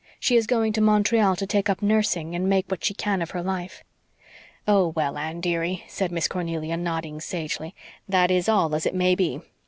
[0.19, 3.29] She is going to Montreal to take up nursing and make what she can of
[3.29, 3.83] her life."
[4.67, 7.75] "Oh, well, Anne, dearie," said Miss Cornelia, nodding sagely
[8.09, 9.41] "that is all as it may be.